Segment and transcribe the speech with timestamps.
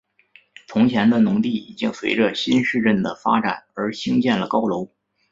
[0.67, 4.89] 从前的农地已经随着新市镇的发展而兴建了高楼。